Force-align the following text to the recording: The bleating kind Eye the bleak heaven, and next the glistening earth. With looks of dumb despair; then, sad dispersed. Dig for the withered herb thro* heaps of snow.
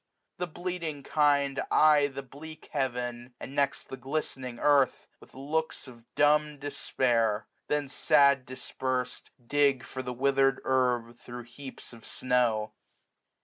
The 0.39 0.47
bleating 0.47 1.03
kind 1.03 1.61
Eye 1.69 2.07
the 2.07 2.23
bleak 2.23 2.69
heaven, 2.71 3.35
and 3.39 3.53
next 3.53 3.83
the 3.87 3.97
glistening 3.97 4.57
earth. 4.57 5.05
With 5.19 5.35
looks 5.35 5.87
of 5.87 6.05
dumb 6.15 6.57
despair; 6.57 7.45
then, 7.67 7.87
sad 7.87 8.43
dispersed. 8.43 9.29
Dig 9.45 9.83
for 9.83 10.01
the 10.01 10.11
withered 10.11 10.59
herb 10.65 11.19
thro* 11.19 11.43
heaps 11.43 11.93
of 11.93 12.03
snow. 12.07 12.73